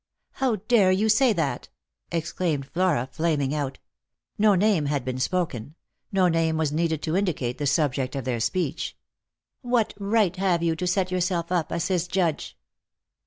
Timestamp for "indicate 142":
7.15-7.61